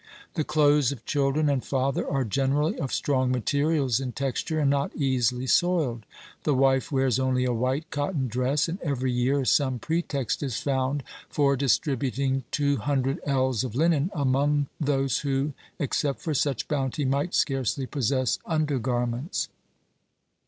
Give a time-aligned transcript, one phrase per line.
[0.33, 4.95] The clothes of children and father are generally of strong materials in texture and not
[4.95, 6.07] easily soiled.
[6.41, 11.03] The wife wears only a white cotton dress, and every year some pretext is found
[11.29, 17.85] for distributing 200 ells of linen among those who, except for such bounty, might scarcely
[17.85, 19.49] possess under garments.